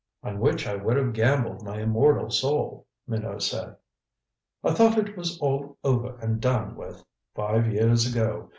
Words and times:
"On 0.23 0.39
which 0.39 0.65
I 0.65 0.73
would 0.77 0.97
have 0.97 1.13
gambled 1.13 1.61
my 1.61 1.79
immortal 1.81 2.31
soul," 2.31 2.87
Minot 3.07 3.43
said. 3.43 3.75
"I 4.63 4.73
thought 4.73 4.97
it 4.97 5.15
was 5.15 5.37
all 5.39 5.77
over 5.83 6.17
and 6.17 6.41
done 6.41 6.75
with 6.75 7.05
five 7.35 7.71
years 7.71 8.11
ago. 8.11 8.49